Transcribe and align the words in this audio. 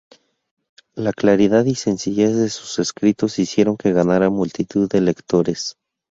La 0.95 1.13
claridad 1.13 1.63
y 1.65 1.75
sencillez 1.75 2.35
de 2.35 2.49
sus 2.49 2.79
escritos 2.79 3.37
hicieron 3.37 3.77
que 3.77 3.93
ganara 3.93 4.31
multitud 4.31 4.89
de 4.89 4.99
lectores. 4.99 5.77